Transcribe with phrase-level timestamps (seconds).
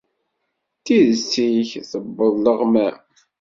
[0.85, 2.97] Tidet-ik tewweḍ leɣmam.